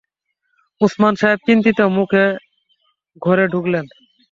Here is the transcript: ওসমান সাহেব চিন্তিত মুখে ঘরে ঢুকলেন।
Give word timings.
ওসমান 0.81 1.13
সাহেব 1.15 1.39
চিন্তিত 1.47 1.79
মুখে 1.97 2.25
ঘরে 3.21 3.45
ঢুকলেন। 3.47 3.85